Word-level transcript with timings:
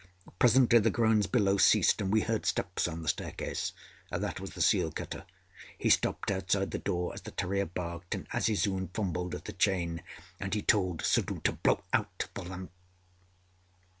Presently, 0.39 0.79
the 0.79 0.89
groans 0.89 1.27
below 1.27 1.57
ceased, 1.57 2.01
and 2.01 2.11
we 2.11 2.21
heard 2.21 2.47
steps 2.47 2.87
on 2.87 3.03
the 3.03 3.07
staircase. 3.07 3.71
That 4.09 4.39
was 4.39 4.55
the 4.55 4.61
seal 4.63 4.91
cutter. 4.91 5.27
He 5.77 5.91
stopped 5.91 6.31
outside 6.31 6.71
the 6.71 6.79
door 6.79 7.13
as 7.13 7.21
the 7.21 7.29
terrier 7.29 7.67
barked 7.67 8.15
and 8.15 8.27
Azizun 8.31 8.87
fumbled 8.95 9.35
at 9.35 9.45
the 9.45 9.53
chain, 9.53 10.01
and 10.39 10.55
he 10.55 10.63
told 10.63 11.03
Suddhoo 11.03 11.41
to 11.43 11.51
blow 11.51 11.83
out 11.93 12.29
the 12.33 12.41
lamp. 12.43 12.71